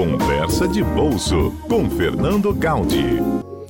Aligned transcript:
Conversa 0.00 0.66
de 0.66 0.82
Bolso 0.82 1.52
com 1.68 1.90
Fernando 1.90 2.54
Gaudi. 2.54 3.18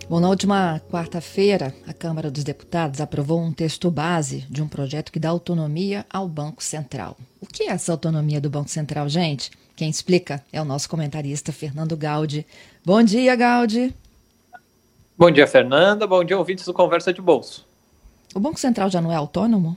Bom, 0.08 0.20
na 0.20 0.28
última 0.28 0.80
quarta-feira, 0.88 1.74
a 1.88 1.92
Câmara 1.92 2.30
dos 2.30 2.44
Deputados 2.44 3.00
aprovou 3.00 3.40
um 3.40 3.52
texto 3.52 3.90
base 3.90 4.46
de 4.48 4.62
um 4.62 4.68
projeto 4.68 5.10
que 5.10 5.18
dá 5.18 5.28
autonomia 5.28 6.06
ao 6.08 6.28
Banco 6.28 6.62
Central. 6.62 7.16
O 7.40 7.46
que 7.46 7.64
é 7.64 7.70
essa 7.70 7.90
autonomia 7.90 8.40
do 8.40 8.48
Banco 8.48 8.70
Central, 8.70 9.08
gente? 9.08 9.50
Quem 9.74 9.90
explica 9.90 10.40
é 10.52 10.62
o 10.62 10.64
nosso 10.64 10.88
comentarista 10.88 11.50
Fernando 11.50 11.96
Gaudi. 11.96 12.46
Bom 12.84 13.02
dia, 13.02 13.34
Gaudi. 13.34 13.92
Bom 15.18 15.32
dia, 15.32 15.48
Fernanda. 15.48 16.06
Bom 16.06 16.22
dia, 16.22 16.38
ouvintes 16.38 16.64
do 16.64 16.72
Conversa 16.72 17.12
de 17.12 17.20
Bolso. 17.20 17.66
O 18.32 18.38
Banco 18.38 18.60
Central 18.60 18.88
já 18.88 19.00
não 19.00 19.10
é 19.10 19.16
autônomo? 19.16 19.76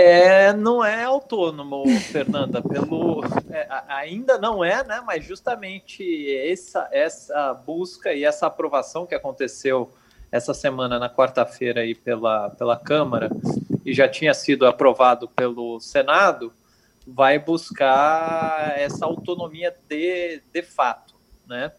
É, 0.00 0.52
não 0.54 0.82
é 0.82 1.04
autônomo, 1.04 1.84
Fernanda, 2.10 2.62
pelo 2.62 3.22
é, 3.50 3.68
ainda 3.86 4.38
não 4.38 4.64
é, 4.64 4.82
né? 4.82 5.02
Mas 5.04 5.24
justamente 5.26 6.02
essa 6.48 6.88
essa 6.90 7.52
busca 7.52 8.12
e 8.14 8.24
essa 8.24 8.46
aprovação 8.46 9.04
que 9.04 9.14
aconteceu 9.14 9.92
essa 10.32 10.54
semana 10.54 10.98
na 10.98 11.10
quarta-feira 11.10 11.82
aí 11.82 11.94
pela 11.94 12.48
pela 12.50 12.78
Câmara 12.78 13.28
e 13.84 13.92
já 13.92 14.08
tinha 14.08 14.32
sido 14.32 14.66
aprovado 14.66 15.28
pelo 15.28 15.78
Senado, 15.80 16.50
vai 17.06 17.38
buscar 17.38 18.72
essa 18.78 19.04
autonomia 19.04 19.74
de, 19.86 20.42
de 20.50 20.62
fato, 20.62 21.14
né? 21.46 21.72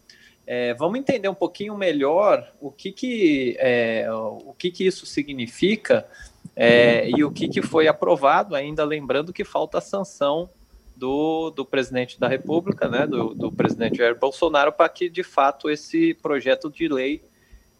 É, 0.46 0.74
vamos 0.74 0.98
entender 0.98 1.28
um 1.28 1.34
pouquinho 1.34 1.76
melhor 1.76 2.52
o 2.60 2.70
que 2.70 2.92
que 2.92 3.56
é, 3.58 4.06
o 4.10 4.54
que 4.56 4.70
que 4.70 4.86
isso 4.86 5.06
significa 5.06 6.06
é, 6.54 7.08
e 7.08 7.24
o 7.24 7.30
que, 7.30 7.48
que 7.48 7.62
foi 7.62 7.88
aprovado, 7.88 8.54
ainda 8.54 8.84
lembrando 8.84 9.32
que 9.32 9.44
falta 9.44 9.78
a 9.78 9.80
sanção 9.80 10.50
do, 10.94 11.50
do 11.50 11.64
presidente 11.64 12.20
da 12.20 12.28
República, 12.28 12.88
né, 12.88 13.06
do, 13.06 13.34
do 13.34 13.50
presidente 13.50 13.98
Jair 13.98 14.18
Bolsonaro, 14.18 14.72
para 14.72 14.88
que 14.88 15.08
de 15.08 15.22
fato 15.22 15.70
esse 15.70 16.14
projeto 16.14 16.70
de 16.70 16.88
lei 16.88 17.24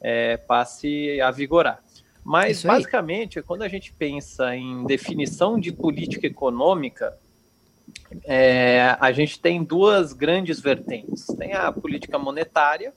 é, 0.00 0.36
passe 0.36 1.20
a 1.20 1.30
vigorar. 1.30 1.82
Mas, 2.24 2.62
basicamente, 2.62 3.42
quando 3.42 3.62
a 3.62 3.68
gente 3.68 3.92
pensa 3.92 4.54
em 4.54 4.84
definição 4.84 5.58
de 5.58 5.72
política 5.72 6.26
econômica, 6.26 7.18
é, 8.24 8.96
a 9.00 9.10
gente 9.10 9.40
tem 9.40 9.62
duas 9.62 10.12
grandes 10.12 10.60
vertentes. 10.60 11.26
Tem 11.36 11.52
a 11.52 11.72
política 11.72 12.18
monetária, 12.18 12.94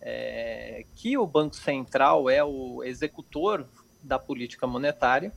é, 0.00 0.84
que 0.94 1.18
o 1.18 1.26
Banco 1.26 1.56
Central 1.56 2.30
é 2.30 2.42
o 2.42 2.82
executor 2.84 3.66
da 4.02 4.18
política 4.18 4.66
monetária, 4.66 5.32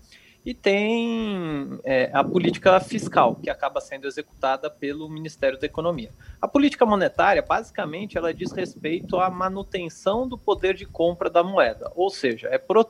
e 0.45 0.53
tem 0.53 1.79
é, 1.83 2.11
a 2.13 2.23
política 2.23 2.79
fiscal, 2.79 3.35
que 3.35 3.49
acaba 3.49 3.81
sendo 3.81 4.05
executada 4.05 4.69
pelo 4.69 5.09
Ministério 5.09 5.59
da 5.59 5.65
Economia. 5.65 6.11
A 6.39 6.47
política 6.47 6.85
monetária, 6.85 7.41
basicamente, 7.41 8.15
ela 8.15 8.31
diz 8.31 8.51
respeito 8.51 9.17
à 9.17 9.27
manutenção 9.29 10.27
do 10.27 10.37
poder 10.37 10.75
de 10.75 10.85
compra 10.85 11.31
da 11.31 11.43
moeda, 11.43 11.91
ou 11.95 12.11
seja, 12.11 12.47
é 12.49 12.59
pro, 12.59 12.85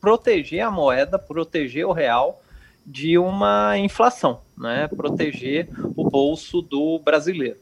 proteger 0.00 0.62
a 0.62 0.70
moeda, 0.70 1.16
proteger 1.16 1.86
o 1.86 1.92
real 1.92 2.42
de 2.84 3.16
uma 3.16 3.78
inflação, 3.78 4.40
né? 4.58 4.88
proteger 4.88 5.68
o 5.96 6.08
bolso 6.10 6.60
do 6.60 6.98
brasileiro. 6.98 7.58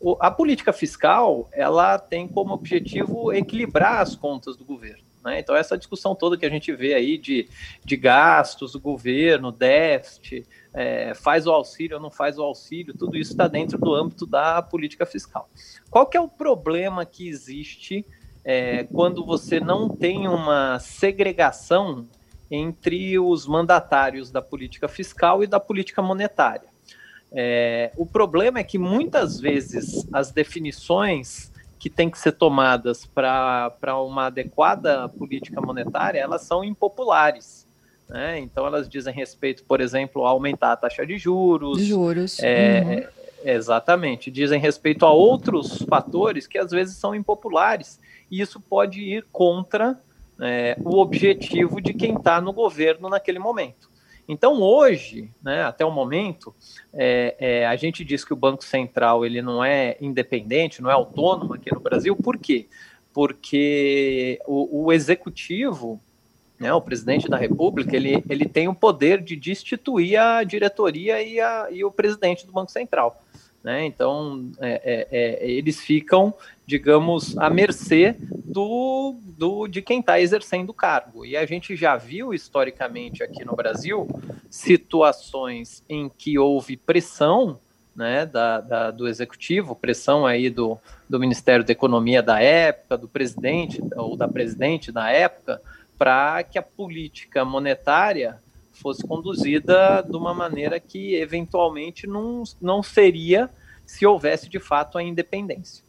O, 0.00 0.16
a 0.20 0.30
política 0.30 0.72
fiscal, 0.72 1.48
ela 1.52 1.98
tem 1.98 2.28
como 2.28 2.52
objetivo 2.52 3.32
equilibrar 3.32 4.00
as 4.00 4.14
contas 4.14 4.56
do 4.56 4.64
governo. 4.64 5.05
Né? 5.26 5.40
Então, 5.40 5.56
essa 5.56 5.76
discussão 5.76 6.14
toda 6.14 6.36
que 6.36 6.46
a 6.46 6.48
gente 6.48 6.72
vê 6.72 6.94
aí 6.94 7.18
de, 7.18 7.48
de 7.84 7.96
gastos 7.96 8.72
do 8.72 8.80
governo, 8.80 9.50
déficit, 9.50 10.46
é, 10.72 11.14
faz 11.16 11.48
o 11.48 11.50
auxílio 11.50 11.96
ou 11.96 12.02
não 12.02 12.12
faz 12.12 12.38
o 12.38 12.42
auxílio, 12.44 12.96
tudo 12.96 13.16
isso 13.16 13.32
está 13.32 13.48
dentro 13.48 13.76
do 13.76 13.92
âmbito 13.92 14.24
da 14.24 14.62
política 14.62 15.04
fiscal. 15.04 15.50
Qual 15.90 16.06
que 16.06 16.16
é 16.16 16.20
o 16.20 16.28
problema 16.28 17.04
que 17.04 17.28
existe 17.28 18.06
é, 18.44 18.84
quando 18.84 19.26
você 19.26 19.58
não 19.58 19.88
tem 19.88 20.28
uma 20.28 20.78
segregação 20.78 22.06
entre 22.48 23.18
os 23.18 23.48
mandatários 23.48 24.30
da 24.30 24.40
política 24.40 24.86
fiscal 24.86 25.42
e 25.42 25.48
da 25.48 25.58
política 25.58 26.00
monetária? 26.00 26.68
É, 27.32 27.90
o 27.96 28.06
problema 28.06 28.60
é 28.60 28.64
que 28.64 28.78
muitas 28.78 29.40
vezes 29.40 30.06
as 30.12 30.30
definições 30.30 31.50
que 31.78 31.90
têm 31.90 32.10
que 32.10 32.18
ser 32.18 32.32
tomadas 32.32 33.04
para 33.06 34.00
uma 34.00 34.26
adequada 34.26 35.08
política 35.08 35.60
monetária, 35.60 36.18
elas 36.18 36.42
são 36.42 36.64
impopulares. 36.64 37.66
Né? 38.08 38.38
Então, 38.38 38.66
elas 38.66 38.88
dizem 38.88 39.12
respeito, 39.12 39.64
por 39.64 39.80
exemplo, 39.80 40.24
a 40.24 40.30
aumentar 40.30 40.72
a 40.72 40.76
taxa 40.76 41.06
de 41.06 41.18
juros. 41.18 41.80
Juros. 41.82 42.38
É, 42.40 42.82
uhum. 42.82 43.50
Exatamente. 43.50 44.30
Dizem 44.30 44.60
respeito 44.60 45.04
a 45.04 45.12
outros 45.12 45.82
fatores 45.82 46.46
que 46.46 46.58
às 46.58 46.70
vezes 46.70 46.96
são 46.96 47.14
impopulares. 47.14 48.00
E 48.30 48.40
isso 48.40 48.60
pode 48.60 49.00
ir 49.00 49.26
contra 49.30 49.98
é, 50.40 50.76
o 50.84 50.98
objetivo 50.98 51.80
de 51.80 51.94
quem 51.94 52.14
está 52.14 52.40
no 52.40 52.52
governo 52.52 53.08
naquele 53.08 53.38
momento. 53.38 53.88
Então, 54.28 54.60
hoje, 54.60 55.30
né, 55.42 55.62
até 55.62 55.84
o 55.84 55.90
momento, 55.90 56.54
é, 56.92 57.36
é, 57.38 57.66
a 57.66 57.76
gente 57.76 58.04
diz 58.04 58.24
que 58.24 58.32
o 58.32 58.36
Banco 58.36 58.64
Central 58.64 59.24
ele 59.24 59.40
não 59.40 59.64
é 59.64 59.96
independente, 60.00 60.82
não 60.82 60.90
é 60.90 60.94
autônomo 60.94 61.54
aqui 61.54 61.72
no 61.72 61.80
Brasil. 61.80 62.16
Por 62.16 62.36
quê? 62.36 62.66
Porque 63.12 64.40
o, 64.46 64.86
o 64.86 64.92
executivo, 64.92 66.00
né, 66.58 66.72
o 66.72 66.80
presidente 66.80 67.28
da 67.28 67.36
República, 67.36 67.94
ele, 67.94 68.24
ele 68.28 68.46
tem 68.46 68.66
o 68.66 68.74
poder 68.74 69.22
de 69.22 69.36
destituir 69.36 70.16
a 70.16 70.42
diretoria 70.42 71.22
e, 71.22 71.40
a, 71.40 71.68
e 71.70 71.84
o 71.84 71.92
presidente 71.92 72.44
do 72.44 72.52
Banco 72.52 72.72
Central. 72.72 73.22
Né? 73.66 73.84
Então, 73.84 74.52
é, 74.60 74.80
é, 74.84 75.08
é, 75.10 75.50
eles 75.50 75.80
ficam, 75.80 76.32
digamos, 76.64 77.36
à 77.36 77.50
mercê 77.50 78.14
do, 78.44 79.16
do 79.20 79.66
de 79.66 79.82
quem 79.82 79.98
está 79.98 80.20
exercendo 80.20 80.70
o 80.70 80.72
cargo. 80.72 81.26
E 81.26 81.36
a 81.36 81.44
gente 81.44 81.74
já 81.74 81.96
viu 81.96 82.32
historicamente 82.32 83.24
aqui 83.24 83.44
no 83.44 83.56
Brasil 83.56 84.06
situações 84.48 85.82
em 85.88 86.08
que 86.08 86.38
houve 86.38 86.76
pressão 86.76 87.58
né, 87.92 88.24
da, 88.24 88.60
da, 88.60 88.90
do 88.92 89.08
executivo, 89.08 89.74
pressão 89.74 90.24
aí 90.24 90.48
do, 90.48 90.78
do 91.10 91.18
Ministério 91.18 91.64
da 91.64 91.72
Economia 91.72 92.22
da 92.22 92.40
época, 92.40 92.96
do 92.96 93.08
presidente 93.08 93.82
ou 93.96 94.16
da 94.16 94.28
presidente 94.28 94.92
da 94.92 95.10
época, 95.10 95.60
para 95.98 96.40
que 96.44 96.56
a 96.56 96.62
política 96.62 97.44
monetária 97.44 98.40
fosse 98.76 99.06
conduzida 99.06 100.02
de 100.02 100.16
uma 100.16 100.34
maneira 100.34 100.78
que 100.78 101.14
eventualmente 101.14 102.06
não, 102.06 102.42
não 102.60 102.82
seria 102.82 103.50
se 103.84 104.06
houvesse 104.06 104.48
de 104.48 104.58
fato 104.58 104.98
a 104.98 105.02
independência. 105.02 105.86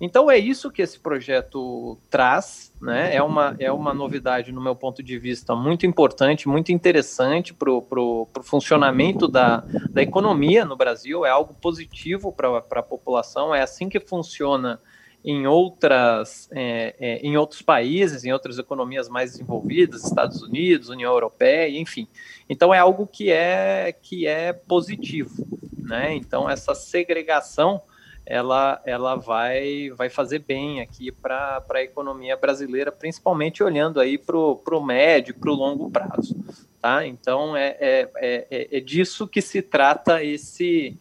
Então 0.00 0.30
é 0.30 0.38
isso 0.38 0.70
que 0.70 0.80
esse 0.80 0.98
projeto 0.98 1.98
traz, 2.08 2.72
né? 2.80 3.14
É 3.14 3.20
uma, 3.20 3.56
é 3.58 3.72
uma 3.72 3.92
novidade, 3.92 4.52
no 4.52 4.60
meu 4.60 4.76
ponto 4.76 5.02
de 5.02 5.18
vista, 5.18 5.56
muito 5.56 5.86
importante, 5.86 6.48
muito 6.48 6.70
interessante 6.70 7.52
para 7.52 7.70
o 7.70 8.28
funcionamento 8.42 9.26
da, 9.26 9.64
da 9.90 10.00
economia 10.00 10.64
no 10.64 10.76
Brasil, 10.76 11.26
é 11.26 11.30
algo 11.30 11.52
positivo 11.54 12.32
para 12.32 12.58
a 12.58 12.82
população, 12.82 13.52
é 13.52 13.60
assim 13.60 13.88
que 13.88 13.98
funciona 13.98 14.80
em 15.28 15.46
outras 15.46 16.48
é, 16.52 16.94
é, 16.98 17.18
em 17.18 17.36
outros 17.36 17.60
países, 17.60 18.24
em 18.24 18.32
outras 18.32 18.58
economias 18.58 19.10
mais 19.10 19.32
desenvolvidas, 19.32 20.02
Estados 20.02 20.40
Unidos, 20.40 20.88
União 20.88 21.12
Europeia, 21.12 21.78
enfim. 21.78 22.08
Então 22.48 22.72
é 22.72 22.78
algo 22.78 23.06
que 23.06 23.30
é 23.30 23.94
que 24.00 24.26
é 24.26 24.54
positivo, 24.54 25.46
né? 25.76 26.14
Então 26.14 26.48
essa 26.48 26.74
segregação 26.74 27.82
ela 28.24 28.80
ela 28.86 29.16
vai 29.16 29.90
vai 29.90 30.08
fazer 30.08 30.38
bem 30.38 30.80
aqui 30.80 31.12
para 31.12 31.62
a 31.74 31.82
economia 31.82 32.34
brasileira, 32.34 32.90
principalmente 32.90 33.62
olhando 33.62 34.00
aí 34.00 34.16
para 34.16 34.34
o 34.34 34.82
médio, 34.82 35.34
para 35.34 35.50
o 35.50 35.54
longo 35.54 35.90
prazo, 35.90 36.42
tá? 36.80 37.06
Então 37.06 37.54
é, 37.54 37.76
é, 37.78 38.10
é, 38.16 38.78
é 38.78 38.80
disso 38.80 39.28
que 39.28 39.42
se 39.42 39.60
trata 39.60 40.24
esse 40.24 40.96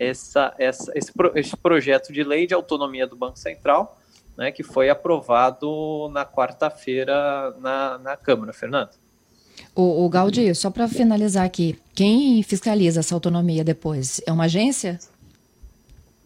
essa, 0.00 0.54
essa, 0.58 0.90
esse, 0.94 1.12
pro, 1.12 1.30
esse 1.38 1.54
projeto 1.54 2.10
de 2.10 2.24
lei 2.24 2.46
de 2.46 2.54
autonomia 2.54 3.06
do 3.06 3.14
Banco 3.14 3.38
Central, 3.38 3.98
né, 4.34 4.50
que 4.50 4.62
foi 4.62 4.88
aprovado 4.88 6.08
na 6.10 6.24
quarta-feira 6.24 7.54
na, 7.60 7.98
na 7.98 8.16
Câmara, 8.16 8.54
Fernando. 8.54 8.92
O, 9.74 10.06
o 10.06 10.08
Gaudi, 10.08 10.54
só 10.54 10.70
para 10.70 10.88
finalizar 10.88 11.44
aqui, 11.44 11.78
quem 11.94 12.42
fiscaliza 12.42 13.00
essa 13.00 13.14
autonomia 13.14 13.62
depois? 13.62 14.22
É 14.26 14.32
uma 14.32 14.44
agência? 14.44 14.98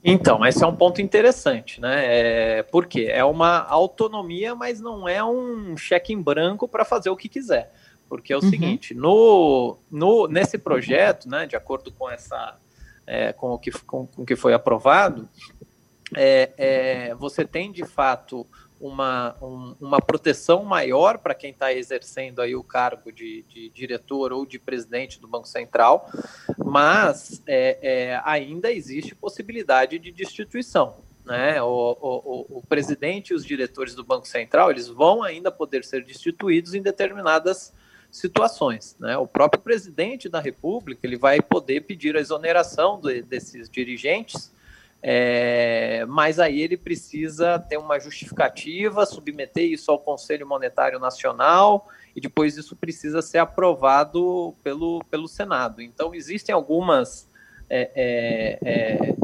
Então, 0.05 0.47
esse 0.47 0.62
é 0.62 0.67
um 0.67 0.77
ponto 0.77 1.00
interessante, 1.03 1.81
né? 1.81 2.59
É, 2.59 2.62
por 2.62 2.87
quê? 2.87 3.09
É 3.11 3.25
uma 3.25 3.65
autonomia, 3.65 4.55
mas 4.55 4.81
não 4.81 5.09
é 5.09 5.25
um 5.25 5.77
cheque 5.77 6.12
em 6.12 6.20
branco 6.20 6.69
para 6.69 6.85
fazer 6.85 7.11
o 7.11 7.17
que 7.17 7.29
quiser. 7.29 7.73
Porque 8.09 8.32
é 8.32 8.37
o 8.37 8.44
uhum. 8.44 8.50
seguinte, 8.50 8.94
no, 8.94 9.79
no, 9.91 10.29
nesse 10.29 10.59
projeto, 10.59 11.29
né, 11.29 11.47
de 11.47 11.56
acordo 11.56 11.91
com 11.91 12.09
essa 12.09 12.56
é, 13.06 13.33
com, 13.33 13.51
o 13.51 13.59
que, 13.59 13.71
com, 13.71 14.06
com 14.06 14.23
o 14.23 14.27
que 14.27 14.37
foi 14.37 14.55
aprovado, 14.55 15.29
é, 16.17 16.53
é, 16.56 17.15
você 17.15 17.45
tem 17.45 17.73
de 17.73 17.85
fato 17.85 18.47
uma, 18.81 19.35
um, 19.41 19.75
uma 19.81 20.01
proteção 20.01 20.65
maior 20.65 21.19
para 21.19 21.35
quem 21.35 21.51
está 21.51 21.73
exercendo 21.73 22.43
aí 22.43 22.55
o 22.55 22.62
cargo 22.62 23.11
de, 23.11 23.43
de, 23.49 23.71
diretor 23.71 24.33
ou 24.33 24.45
de 24.45 24.59
presidente 24.59 25.21
do 25.21 25.27
Banco 25.27 25.49
Central, 25.49 26.11
mas 26.59 27.43
é, 27.47 27.79
é, 27.81 28.21
ainda 28.25 28.71
existe 28.71 29.15
possibilidade 29.15 29.99
de 29.99 30.12
destituição. 30.12 30.97
Né? 31.25 31.62
O, 31.62 31.97
o, 31.99 32.59
o, 32.59 32.62
presidente 32.69 33.31
e 33.31 33.35
os 33.35 33.47
diretores 33.47 33.95
do 33.95 34.05
Banco 34.05 34.29
Central 34.29 34.71
eles 34.71 34.89
vão 34.89 35.23
ainda 35.23 35.51
poder 35.51 35.83
ser 35.83 36.05
destituídos 36.05 36.75
em 36.75 36.83
determinadas 36.83 37.73
situações. 38.17 38.97
Né? 39.01 39.17
O 39.17 39.27
próprio 39.27 39.61
presidente 39.61 40.29
da 40.29 40.41
República 40.41 41.07
ele 41.07 41.17
vai 41.17 41.41
poder 41.41 41.81
pedir 41.83 42.17
a 42.17 42.21
exoneração 42.21 43.01
de, 43.01 43.23
desses 43.23 43.69
dirigentes 43.69 44.55
é, 45.07 46.07
mas 46.09 46.41
aí 46.41 46.63
ele 46.63 46.79
precisa 46.79 47.59
ter 47.59 47.77
uma 47.77 48.01
justificativa, 48.01 49.05
submeter 49.05 49.71
isso 49.71 49.91
ao 49.91 49.99
Conselho 49.99 50.49
Monetário 50.49 50.99
Nacional 50.99 51.87
e 52.17 52.23
depois 52.23 52.57
isso 52.57 52.75
precisa 52.75 53.21
ser 53.21 53.37
aprovado 53.37 54.55
pelo, 54.65 55.05
pelo 55.11 55.29
Senado. 55.29 55.83
Então, 55.83 56.15
existem 56.15 56.55
algumas 56.55 57.31
é, 57.69 57.91
é, 57.95 58.59
é 58.63 59.15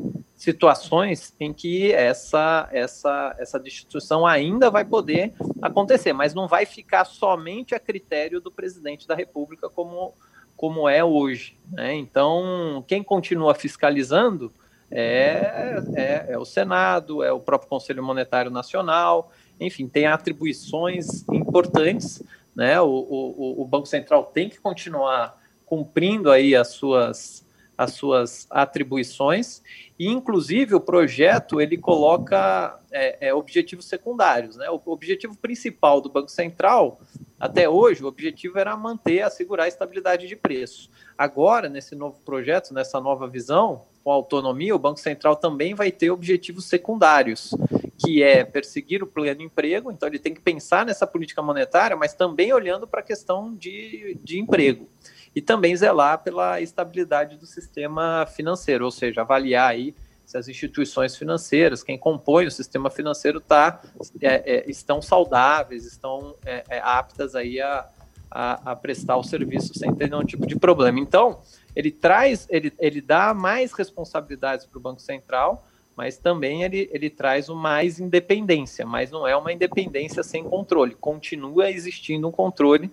situações 0.40 1.34
em 1.38 1.52
que 1.52 1.92
essa, 1.92 2.66
essa, 2.72 3.36
essa 3.38 3.60
destituição 3.60 4.26
ainda 4.26 4.70
vai 4.70 4.86
poder 4.86 5.34
acontecer, 5.60 6.14
mas 6.14 6.32
não 6.32 6.48
vai 6.48 6.64
ficar 6.64 7.04
somente 7.04 7.74
a 7.74 7.78
critério 7.78 8.40
do 8.40 8.50
presidente 8.50 9.06
da 9.06 9.14
República 9.14 9.68
como, 9.68 10.14
como 10.56 10.88
é 10.88 11.04
hoje. 11.04 11.58
Né? 11.70 11.94
Então, 11.94 12.82
quem 12.88 13.02
continua 13.02 13.54
fiscalizando 13.54 14.50
é, 14.90 15.76
é, 15.94 16.26
é 16.30 16.38
o 16.38 16.46
Senado, 16.46 17.22
é 17.22 17.30
o 17.30 17.38
próprio 17.38 17.68
Conselho 17.68 18.02
Monetário 18.02 18.50
Nacional, 18.50 19.30
enfim, 19.60 19.86
tem 19.86 20.06
atribuições 20.06 21.22
importantes, 21.28 22.22
né? 22.56 22.80
O, 22.80 22.88
o, 22.88 23.60
o 23.60 23.64
Banco 23.66 23.86
Central 23.86 24.24
tem 24.24 24.48
que 24.48 24.58
continuar 24.58 25.38
cumprindo 25.66 26.30
aí 26.30 26.56
as 26.56 26.68
suas, 26.68 27.46
as 27.80 27.94
suas 27.94 28.46
atribuições 28.50 29.62
e 29.98 30.06
inclusive 30.06 30.74
o 30.74 30.80
projeto 30.80 31.62
ele 31.62 31.78
coloca 31.78 32.78
é, 32.92 33.28
é, 33.28 33.34
objetivos 33.34 33.86
secundários, 33.86 34.54
né? 34.56 34.68
O 34.68 34.78
objetivo 34.84 35.34
principal 35.34 35.98
do 36.02 36.10
Banco 36.10 36.30
Central 36.30 37.00
até 37.38 37.66
hoje 37.66 38.04
o 38.04 38.06
objetivo 38.06 38.58
era 38.58 38.76
manter, 38.76 39.22
assegurar 39.22 39.64
a 39.64 39.68
estabilidade 39.68 40.28
de 40.28 40.36
preço. 40.36 40.90
Agora 41.16 41.70
nesse 41.70 41.94
novo 41.94 42.20
projeto, 42.20 42.74
nessa 42.74 43.00
nova 43.00 43.26
visão, 43.26 43.86
com 44.04 44.12
autonomia, 44.12 44.76
o 44.76 44.78
Banco 44.78 45.00
Central 45.00 45.36
também 45.36 45.74
vai 45.74 45.90
ter 45.90 46.10
objetivos 46.10 46.66
secundários, 46.66 47.54
que 47.98 48.22
é 48.22 48.44
perseguir 48.44 49.02
o 49.02 49.06
pleno 49.06 49.40
emprego, 49.40 49.90
então 49.90 50.06
ele 50.06 50.18
tem 50.18 50.34
que 50.34 50.40
pensar 50.42 50.84
nessa 50.84 51.06
política 51.06 51.40
monetária, 51.40 51.96
mas 51.96 52.12
também 52.12 52.52
olhando 52.52 52.86
para 52.86 53.00
a 53.00 53.04
questão 53.04 53.54
de, 53.54 54.18
de 54.22 54.38
emprego. 54.38 54.86
E 55.34 55.40
também 55.40 55.76
zelar 55.76 56.22
pela 56.22 56.60
estabilidade 56.60 57.36
do 57.36 57.46
sistema 57.46 58.26
financeiro, 58.26 58.84
ou 58.84 58.90
seja, 58.90 59.20
avaliar 59.20 59.70
aí 59.70 59.94
se 60.30 60.38
as 60.38 60.46
instituições 60.46 61.16
financeiras, 61.16 61.82
quem 61.82 61.98
compõe 61.98 62.46
o 62.46 62.50
sistema 62.52 62.88
financeiro, 62.88 63.40
tá, 63.40 63.82
é, 64.22 64.58
é, 64.58 64.70
estão 64.70 65.02
saudáveis, 65.02 65.84
estão 65.84 66.36
é, 66.46 66.62
é 66.68 66.78
aptas 66.78 67.34
aí 67.34 67.60
a, 67.60 67.88
a, 68.30 68.70
a 68.70 68.76
prestar 68.76 69.16
o 69.16 69.24
serviço 69.24 69.76
sem 69.76 69.92
ter 69.92 70.08
nenhum 70.08 70.24
tipo 70.24 70.46
de 70.46 70.56
problema. 70.56 71.00
Então, 71.00 71.40
ele 71.74 71.90
traz, 71.90 72.46
ele, 72.48 72.72
ele 72.78 73.00
dá 73.00 73.34
mais 73.34 73.72
responsabilidades 73.72 74.66
para 74.66 74.78
o 74.78 74.80
Banco 74.80 75.00
Central, 75.00 75.66
mas 75.96 76.16
também 76.16 76.62
ele, 76.62 76.88
ele 76.92 77.10
traz 77.10 77.48
o 77.48 77.56
mais 77.56 77.98
independência, 77.98 78.86
mas 78.86 79.10
não 79.10 79.26
é 79.26 79.36
uma 79.36 79.52
independência 79.52 80.22
sem 80.22 80.44
controle. 80.44 80.94
Continua 80.94 81.70
existindo 81.70 82.28
um 82.28 82.32
controle 82.32 82.88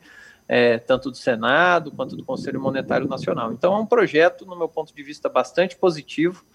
é, 0.48 0.78
tanto 0.78 1.12
do 1.12 1.18
Senado 1.18 1.92
quanto 1.92 2.16
do 2.16 2.24
Conselho 2.24 2.62
Monetário 2.62 3.08
Nacional. 3.08 3.52
Então 3.52 3.76
é 3.76 3.80
um 3.80 3.86
projeto, 3.86 4.46
no 4.46 4.56
meu 4.56 4.70
ponto 4.70 4.94
de 4.94 5.04
vista, 5.04 5.28
bastante 5.28 5.76
positivo. 5.76 6.46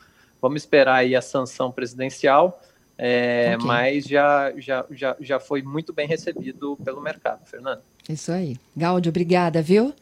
Vamos 0.40 0.62
esperar 0.62 0.96
aí 0.96 1.14
a 1.14 1.22
sanção 1.22 1.70
presidencial, 1.70 2.60
é, 2.98 3.54
okay. 3.54 3.66
mas 3.66 4.04
já, 4.04 4.52
já, 4.56 4.84
já, 4.90 5.16
já 5.20 5.38
foi 5.38 5.62
muito 5.62 5.92
bem 5.92 6.06
recebido 6.06 6.76
pelo 6.84 7.00
mercado, 7.00 7.44
Fernando. 7.44 7.82
Isso 8.08 8.32
aí. 8.32 8.56
Gáudio, 8.76 9.10
obrigada, 9.10 9.62
viu? 9.62 9.94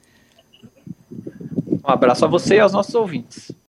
Um 1.13 1.91
abraço 1.91 2.25
a 2.25 2.29
você 2.29 2.57
e 2.57 2.61
aos 2.61 2.73
nossos 2.73 2.95
ouvintes. 2.95 3.53